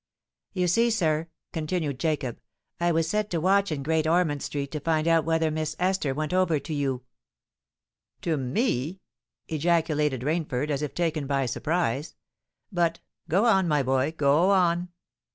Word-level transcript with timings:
"You 0.53 0.67
see, 0.67 0.89
sir," 0.89 1.27
continued 1.53 1.99
Jacob, 1.99 2.39
"I 2.79 2.91
was 2.91 3.07
set 3.07 3.29
to 3.29 3.39
watch 3.39 3.71
in 3.71 3.83
Great 3.83 4.07
Ormond 4.07 4.41
Street 4.41 4.71
to 4.71 4.79
find 4.79 5.07
out 5.07 5.25
whether 5.25 5.51
Miss 5.51 5.75
Esther 5.77 6.15
went 6.15 6.33
over 6.33 6.57
to 6.57 6.73
you——" 6.73 7.03
"To 8.23 8.35
me!" 8.35 9.01
ejaculated 9.47 10.21
Rainford, 10.23 10.71
as 10.71 10.81
if 10.81 10.95
taken 10.95 11.27
by 11.27 11.45
surprise. 11.45 12.15
"But—go 12.71 13.45
on, 13.45 13.67
my 13.67 13.83
boy—go 13.83 14.49
on!" 14.49 14.89